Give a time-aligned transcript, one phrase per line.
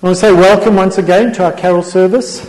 [0.00, 2.48] I want to say welcome once again to our carol service.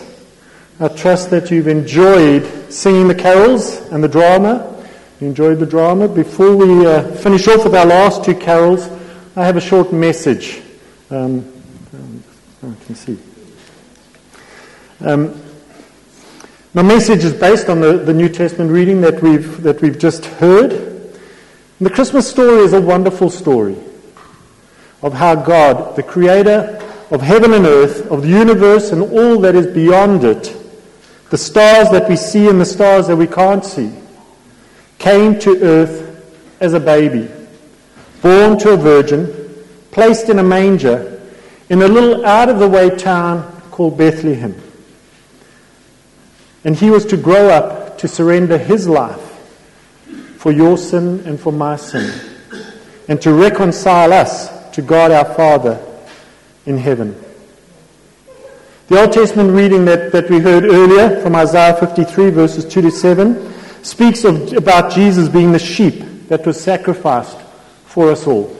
[0.79, 4.85] I trust that you've enjoyed singing the carols and the drama.
[5.19, 6.07] You enjoyed the drama.
[6.07, 8.87] Before we uh, finish off with our last two carols,
[9.35, 10.61] I have a short message.
[11.09, 11.39] Um,
[11.91, 12.23] um
[12.61, 13.17] I can see.
[15.03, 15.41] Um,
[16.75, 20.23] my message is based on the, the New Testament reading that we've, that we've just
[20.23, 20.71] heard.
[20.71, 23.77] And the Christmas story is a wonderful story
[25.01, 29.55] of how God, the Creator of heaven and earth, of the universe and all that
[29.55, 30.55] is beyond it,
[31.29, 33.91] the stars that we see and the stars that we can't see,
[34.99, 36.05] came to earth
[36.59, 37.29] as a baby,
[38.21, 39.33] born to a virgin,
[39.91, 41.19] placed in a manger
[41.69, 44.55] in a little out of the way town called Bethlehem.
[46.63, 49.25] And he was to grow up to surrender his life
[50.37, 52.11] for your sin and for my sin,
[53.07, 55.85] and to reconcile us to God our Father
[56.65, 57.19] in heaven.
[58.87, 62.91] The Old Testament reading that, that we heard earlier from Isaiah 53, verses 2 to
[62.91, 67.39] 7, speaks of, about Jesus being the sheep that was sacrificed
[67.85, 68.55] for us all.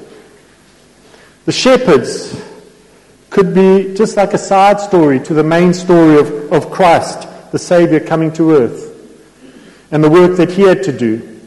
[1.46, 2.40] The shepherds
[3.30, 7.60] could be just like a side story to the main story of, of Christ, the
[7.60, 8.86] Savior coming to earth,
[9.92, 11.40] and the work that he had to do.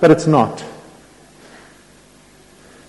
[0.00, 0.64] But it's not.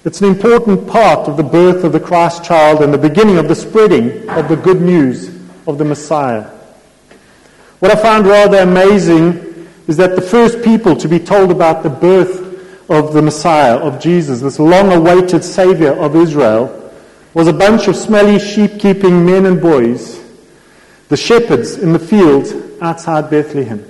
[0.03, 3.47] It's an important part of the birth of the Christ child and the beginning of
[3.47, 5.27] the spreading of the good news
[5.67, 6.49] of the Messiah.
[7.79, 11.89] What I find rather amazing is that the first people to be told about the
[11.89, 16.91] birth of the Messiah, of Jesus, this long awaited Savior of Israel,
[17.35, 20.19] was a bunch of smelly sheep keeping men and boys,
[21.09, 23.85] the shepherds in the fields outside Bethlehem.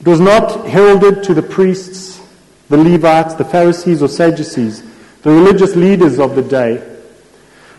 [0.00, 2.19] It was not heralded to the priests
[2.70, 4.82] the Levites, the Pharisees or Sadducees,
[5.22, 6.86] the religious leaders of the day,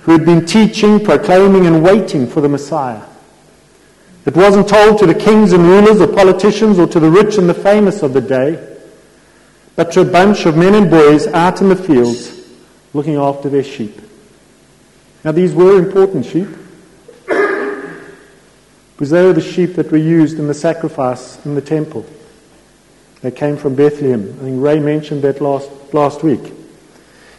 [0.03, 3.02] who had been teaching, proclaiming, and waiting for the Messiah.
[4.25, 7.50] It wasn't told to the kings and rulers or politicians or to the rich and
[7.50, 8.78] the famous of the day,
[9.78, 12.50] but to a bunch of men and boys out in the fields
[12.94, 14.00] looking after their sheep.
[15.24, 16.50] Now, these were important sheep
[18.91, 22.06] because they were the sheep that were used in the sacrifice in the temple.
[23.21, 24.35] They came from Bethlehem.
[24.39, 26.53] I think Ray mentioned that last, last week.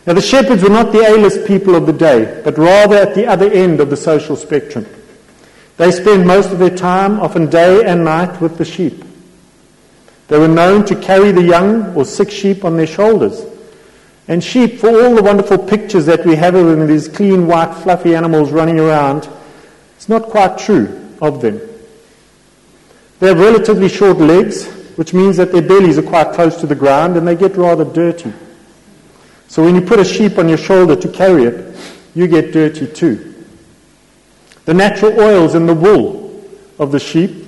[0.07, 3.27] Now, the shepherds were not the A-list people of the day, but rather at the
[3.27, 4.87] other end of the social spectrum.
[5.77, 9.05] They spent most of their time, often day and night, with the sheep.
[10.29, 13.45] They were known to carry the young or sick sheep on their shoulders.
[14.29, 17.75] And sheep, for all the wonderful pictures that we have of them, these clean, white,
[17.75, 19.29] fluffy animals running around,
[19.97, 21.61] it's not quite true of them.
[23.21, 24.67] They have relatively short legs,
[24.97, 27.85] which means that their bellies are quite close to the ground and they get rather
[27.85, 28.33] dirty.
[29.49, 31.77] So when you put a sheep on your shoulder to carry it,
[32.15, 33.35] you get dirty too.
[34.65, 36.43] The natural oils in the wool
[36.79, 37.45] of the sheep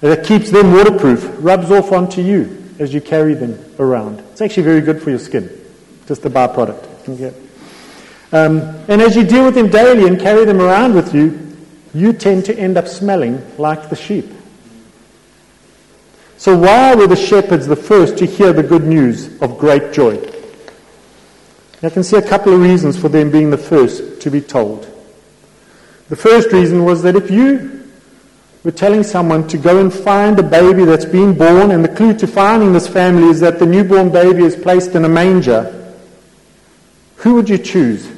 [0.00, 4.20] that keeps them waterproof rubs off onto you as you carry them around.
[4.32, 5.50] It's actually very good for your skin,
[6.06, 6.86] just a byproduct.
[8.32, 11.56] Um, and as you deal with them daily and carry them around with you,
[11.92, 14.30] you tend to end up smelling like the sheep.
[16.40, 20.16] So, why were the shepherds the first to hear the good news of great joy?
[21.82, 24.88] I can see a couple of reasons for them being the first to be told.
[26.08, 27.86] The first reason was that if you
[28.64, 32.14] were telling someone to go and find a baby that's been born, and the clue
[32.14, 35.94] to finding this family is that the newborn baby is placed in a manger,
[37.16, 38.10] who would you choose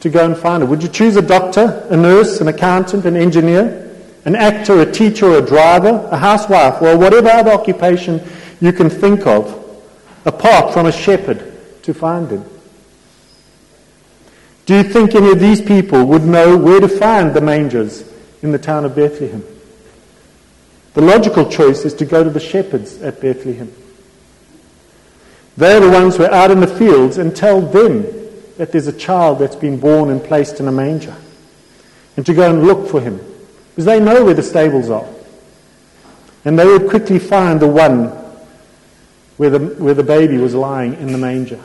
[0.00, 0.66] to go and find it?
[0.66, 3.85] Would you choose a doctor, a nurse, an accountant, an engineer?
[4.26, 8.20] An actor, a teacher, a driver, a housewife, or whatever other occupation
[8.60, 9.64] you can think of,
[10.26, 12.44] apart from a shepherd to find them.
[14.66, 18.04] Do you think any of these people would know where to find the mangers
[18.42, 19.44] in the town of Bethlehem?
[20.94, 23.72] The logical choice is to go to the shepherds at Bethlehem.
[25.56, 28.02] They're the ones who are out in the fields and tell them
[28.56, 31.14] that there's a child that's been born and placed in a manger.
[32.16, 33.20] And to go and look for him
[33.76, 35.06] because they know where the stables are.
[36.46, 38.06] And they would quickly find the one
[39.36, 41.60] where the, where the baby was lying in the manger.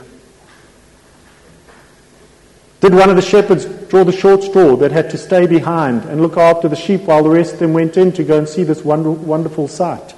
[2.80, 6.20] Did one of the shepherds draw the short straw that had to stay behind and
[6.20, 8.62] look after the sheep while the rest of them went in to go and see
[8.62, 10.14] this wonderful sight?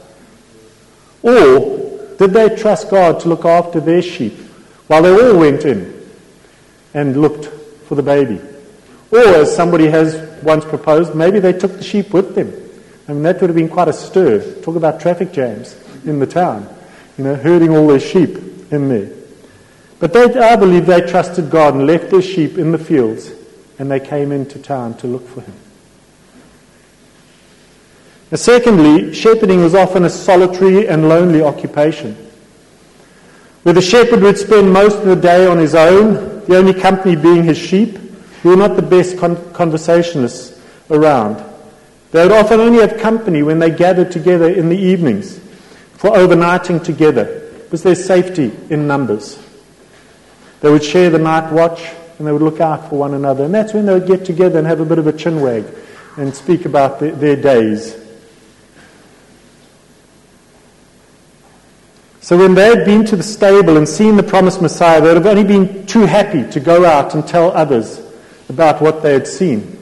[1.22, 4.36] Or did they trust God to look after their sheep
[4.88, 5.94] while they all went in
[6.92, 7.46] and looked
[7.86, 8.40] for the baby?
[9.12, 12.52] Or, as somebody has once proposed, maybe they took the sheep with them.
[13.08, 14.60] I mean, that would have been quite a stir.
[14.62, 16.68] Talk about traffic jams in the town,
[17.18, 18.36] you know, herding all their sheep
[18.72, 19.10] in there.
[20.00, 23.32] But they, I believe they trusted God and left their sheep in the fields
[23.78, 25.54] and they came into town to look for him.
[28.30, 32.14] Now, secondly, shepherding was often a solitary and lonely occupation,
[33.62, 37.16] where the shepherd would spend most of the day on his own, the only company
[37.16, 37.98] being his sheep,
[38.50, 40.60] were not the best con- conversationalists
[40.90, 41.42] around.
[42.10, 45.40] They would often only have company when they gathered together in the evenings
[45.94, 49.38] for overnighting together, because there's safety in numbers.
[50.60, 51.82] They would share the night watch
[52.18, 53.44] and they would look out for one another.
[53.44, 55.66] And that's when they would get together and have a bit of a chinwag
[56.16, 57.96] and speak about the, their days.
[62.20, 65.16] So when they had been to the stable and seen the promised Messiah, they would
[65.16, 68.00] have only been too happy to go out and tell others
[68.54, 69.78] about what they had seen.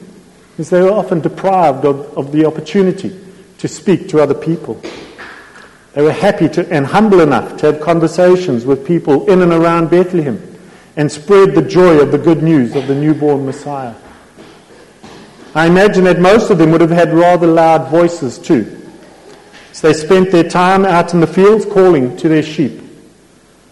[0.51, 3.19] Because they were often deprived of, of the opportunity
[3.59, 4.81] to speak to other people.
[5.93, 9.89] They were happy to, and humble enough to have conversations with people in and around
[9.89, 10.41] Bethlehem
[10.95, 13.95] and spread the joy of the good news of the newborn Messiah.
[15.55, 18.79] I imagine that most of them would have had rather loud voices too.
[19.71, 22.81] So they spent their time out in the fields calling to their sheep.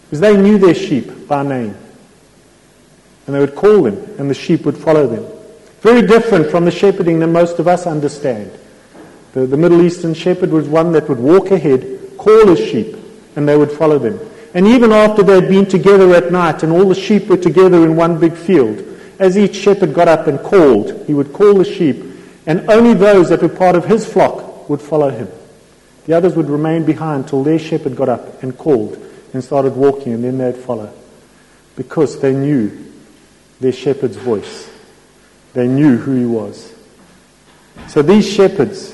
[0.05, 1.75] Because they knew their sheep by name.
[3.25, 5.25] And they would call them, and the sheep would follow them.
[5.81, 8.51] Very different from the shepherding that most of us understand.
[9.33, 12.95] The, the Middle Eastern shepherd was one that would walk ahead, call his sheep,
[13.35, 14.19] and they would follow them.
[14.53, 17.83] And even after they had been together at night and all the sheep were together
[17.83, 18.83] in one big field,
[19.17, 22.03] as each shepherd got up and called, he would call the sheep,
[22.45, 25.29] and only those that were part of his flock would follow him.
[26.05, 28.97] The others would remain behind till their shepherd got up and called
[29.33, 30.91] and started walking, and then they'd follow.
[31.75, 32.90] Because they knew
[33.61, 34.69] their shepherd's voice.
[35.53, 36.73] They knew who he was.
[37.87, 38.93] So these shepherds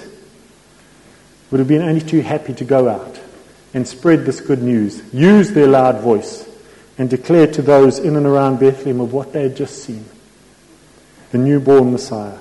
[1.50, 3.20] would have been only too happy to go out
[3.74, 6.48] and spread this good news, use their loud voice,
[6.98, 10.06] and declare to those in and around Bethlehem of what they had just seen
[11.32, 12.38] the newborn Messiah.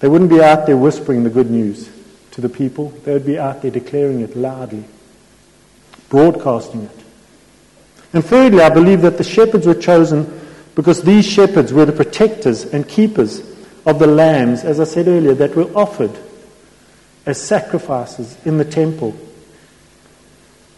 [0.00, 1.90] They wouldn't be out there whispering the good news
[2.32, 4.84] to the people, they would be out there declaring it loudly,
[6.08, 7.05] broadcasting it.
[8.16, 10.40] And thirdly, I believe that the shepherds were chosen
[10.74, 13.42] because these shepherds were the protectors and keepers
[13.84, 16.18] of the lambs, as I said earlier, that were offered
[17.26, 19.14] as sacrifices in the temple.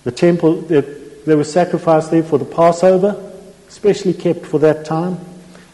[0.02, 3.32] The temple, there was sacrifice there for the Passover,
[3.68, 5.20] especially kept for that time,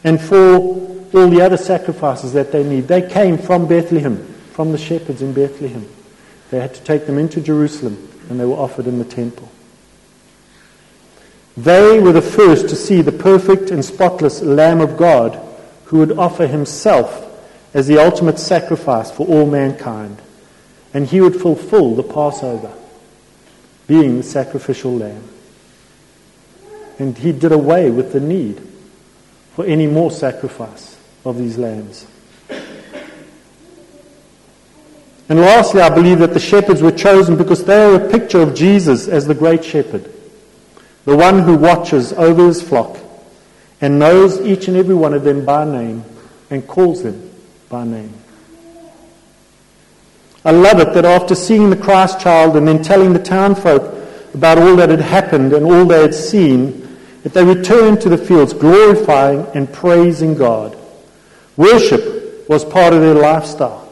[0.03, 2.87] and for all the other sacrifices that they need.
[2.87, 5.89] They came from Bethlehem, from the shepherds in Bethlehem.
[6.51, 9.49] They had to take them into Jerusalem, and they were offered in the temple.
[11.57, 15.41] They were the first to see the perfect and spotless Lamb of God
[15.85, 17.21] who would offer himself
[17.73, 20.21] as the ultimate sacrifice for all mankind
[20.95, 22.71] and he would fulfill the Passover,
[23.85, 25.27] being the sacrificial lamb.
[26.97, 28.65] And he did away with the need
[29.55, 32.07] for any more sacrifice of these lambs.
[35.27, 38.55] And lastly, I believe that the shepherds were chosen because they are a picture of
[38.55, 40.09] Jesus as the great shepherd,
[41.05, 42.97] the one who watches over his flock
[43.79, 46.03] and knows each and every one of them by name
[46.49, 47.31] and calls them
[47.69, 48.13] by name.
[50.43, 53.93] I love it that after seeing the Christ child and then telling the townfolk
[54.33, 56.81] about all that had happened and all they had seen,
[57.23, 60.77] that they returned to the fields glorifying and praising God.
[61.57, 63.89] Worship was part of their lifestyle.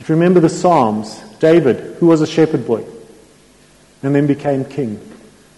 [0.00, 2.84] If you remember the Psalms, David, who was a shepherd boy
[4.02, 4.98] and then became king,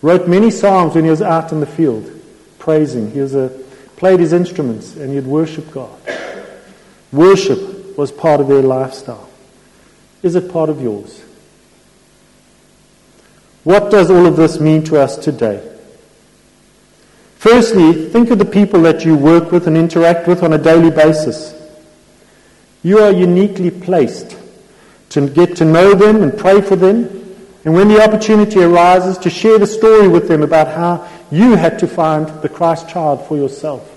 [0.02, 2.12] wrote many psalms when he was out in the field
[2.58, 3.12] praising.
[3.12, 3.48] He was a,
[3.96, 5.96] played his instruments and he'd worship God.
[7.12, 9.28] Worship was part of their lifestyle.
[10.22, 11.22] Is it part of yours?
[13.62, 15.62] What does all of this mean to us today?
[17.36, 20.90] Firstly, think of the people that you work with and interact with on a daily
[20.90, 21.54] basis.
[22.82, 24.36] You are uniquely placed
[25.10, 27.25] to get to know them and pray for them.
[27.66, 31.80] And when the opportunity arises, to share the story with them about how you had
[31.80, 33.92] to find the Christ child for yourself.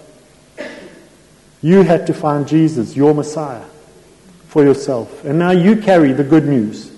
[1.61, 3.63] You had to find Jesus, your Messiah
[4.47, 5.23] for yourself.
[5.23, 6.91] And now you carry the good news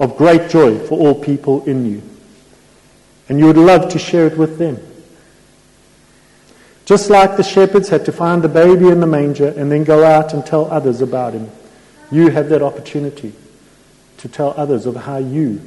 [0.00, 2.02] of great joy for all people in you.
[3.28, 4.78] And you would love to share it with them.
[6.86, 10.02] Just like the shepherds had to find the baby in the manger and then go
[10.02, 11.50] out and tell others about him,
[12.10, 13.34] you have that opportunity
[14.16, 15.60] to tell others of how you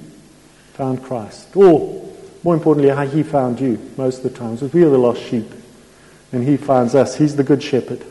[0.80, 1.56] found Christ.
[1.56, 2.10] Or,
[2.42, 4.62] more importantly, how he found you most of the times.
[4.62, 5.46] Because we are the lost sheep.
[6.32, 7.18] And he finds us.
[7.18, 8.02] He's the good shepherd.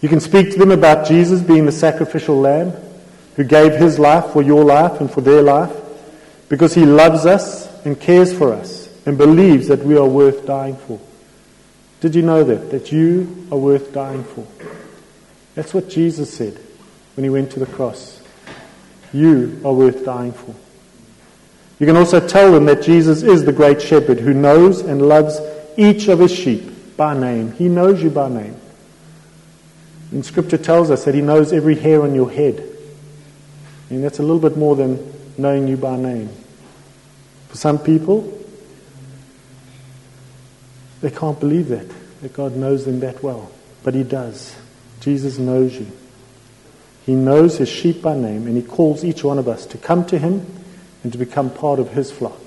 [0.00, 2.72] You can speak to them about Jesus being the sacrificial lamb
[3.34, 5.74] who gave his life for your life and for their life.
[6.48, 10.76] because he loves us and cares for us and believes that we are worth dying
[10.76, 11.00] for.
[12.00, 12.70] Did you know that?
[12.70, 14.46] That you are worth dying for.
[15.54, 16.58] That's what Jesus said
[17.14, 18.15] when he went to the cross.
[19.12, 20.54] You are worth dying for.
[21.78, 25.40] You can also tell them that Jesus is the great shepherd who knows and loves
[25.76, 27.52] each of his sheep by name.
[27.52, 28.56] He knows you by name.
[30.10, 32.66] And Scripture tells us that he knows every hair on your head.
[33.90, 36.30] And that's a little bit more than knowing you by name.
[37.48, 38.32] For some people,
[41.00, 41.86] they can't believe that,
[42.22, 43.50] that God knows them that well.
[43.82, 44.56] But he does.
[45.00, 45.86] Jesus knows you.
[47.06, 50.04] He knows his sheep by name, and he calls each one of us to come
[50.06, 50.44] to him
[51.04, 52.40] and to become part of his flock.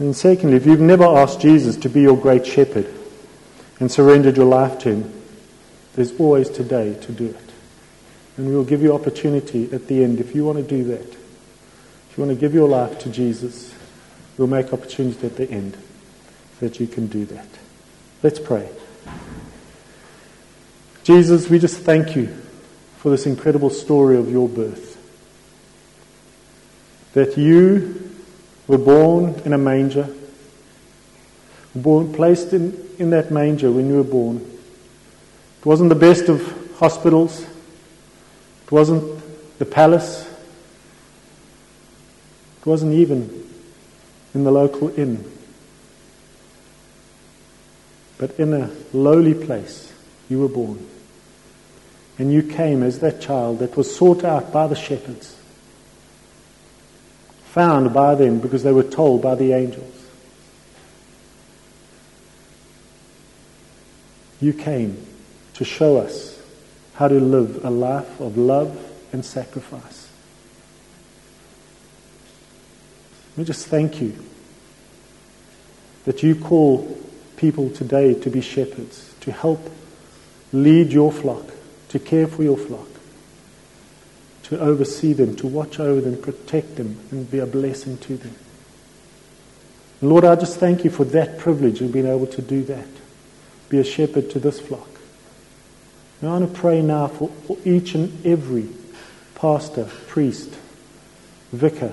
[0.00, 2.92] And secondly, if you've never asked Jesus to be your great shepherd
[3.78, 5.22] and surrendered your life to him,
[5.94, 7.52] there's always today to do it.
[8.36, 11.06] And we'll give you opportunity at the end if you want to do that.
[11.06, 13.72] If you want to give your life to Jesus,
[14.36, 15.76] we'll make opportunity at the end
[16.58, 17.46] that you can do that.
[18.22, 18.68] Let's pray.
[21.04, 22.26] Jesus, we just thank you
[22.98, 24.98] for this incredible story of your birth.
[27.14, 28.12] That you
[28.66, 30.14] were born in a manger,
[31.74, 34.36] born, placed in, in that manger when you were born.
[35.60, 40.28] It wasn't the best of hospitals, it wasn't the palace,
[42.60, 43.48] it wasn't even
[44.34, 45.24] in the local inn,
[48.20, 49.90] but in a lowly place
[50.28, 50.86] you were born.
[52.18, 55.38] And you came as that child that was sought out by the shepherds
[57.46, 60.06] found by them because they were told by the angels.
[64.40, 65.04] You came
[65.54, 66.40] to show us
[66.94, 68.78] how to live a life of love
[69.12, 70.08] and sacrifice.
[73.36, 74.14] We just thank you
[76.04, 76.99] that you call
[77.40, 79.70] people today to be shepherds, to help
[80.52, 81.44] lead your flock,
[81.88, 82.86] to care for your flock
[84.50, 88.34] to oversee them, to watch over them, protect them, and be a blessing to them.
[90.02, 92.88] Lord, I just thank you for that privilege of being able to do that,
[93.68, 94.88] be a shepherd to this flock.
[96.20, 98.68] And I want to pray now for, for each and every
[99.36, 100.52] pastor, priest,
[101.52, 101.92] vicar,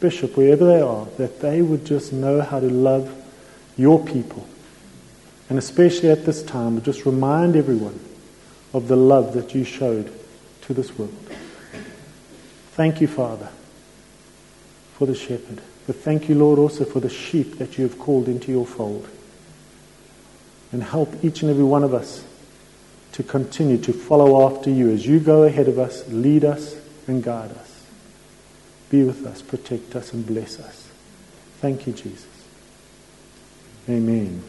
[0.00, 3.14] bishop, wherever they are, that they would just know how to love
[3.76, 4.44] your people.
[5.52, 8.00] And especially at this time, just remind everyone
[8.72, 10.10] of the love that you showed
[10.62, 11.12] to this world.
[12.70, 13.50] Thank you, Father,
[14.94, 15.60] for the shepherd.
[15.86, 19.06] But thank you, Lord, also for the sheep that you have called into your fold.
[20.72, 22.24] And help each and every one of us
[23.12, 27.22] to continue to follow after you as you go ahead of us, lead us, and
[27.22, 27.84] guide us.
[28.88, 30.88] Be with us, protect us, and bless us.
[31.60, 32.26] Thank you, Jesus.
[33.86, 34.40] Amen.